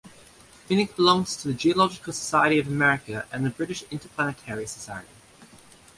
Fincke 0.67 0.95
belongs 0.95 1.37
to 1.37 1.47
the 1.47 1.53
Geological 1.53 2.11
Society 2.11 2.57
of 2.57 2.65
America 2.67 3.27
and 3.31 3.45
the 3.45 3.51
British 3.51 3.83
Interplanetary 3.91 4.65
Society. 4.65 5.13